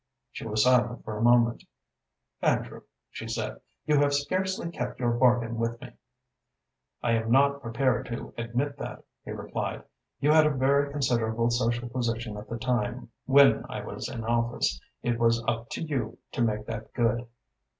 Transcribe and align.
She 0.31 0.47
was 0.47 0.63
silent 0.63 1.05
for 1.05 1.15
a 1.15 1.21
moment. 1.21 1.63
"Andrew," 2.41 2.81
she 3.11 3.27
said, 3.27 3.61
"you 3.85 3.99
have 3.99 4.15
scarcely 4.15 4.71
kept 4.71 4.99
your 4.99 5.11
bargain 5.11 5.59
with 5.59 5.79
me." 5.79 5.91
"I 7.03 7.11
am 7.11 7.29
not 7.29 7.61
prepared 7.61 8.07
to 8.07 8.33
admit 8.35 8.77
that," 8.79 9.03
he 9.23 9.29
replied. 9.29 9.83
"You 10.19 10.31
had 10.31 10.47
a 10.47 10.57
very 10.57 10.91
considerable 10.91 11.51
social 11.51 11.87
position 11.87 12.35
at 12.35 12.49
the 12.49 12.57
time 12.57 13.11
when 13.27 13.63
I 13.69 13.85
was 13.85 14.09
in 14.09 14.23
office. 14.25 14.81
It 15.03 15.19
was 15.19 15.45
up 15.47 15.69
to 15.69 15.83
you 15.83 16.17
to 16.31 16.41
make 16.41 16.65
that 16.65 16.91
good." 16.93 17.27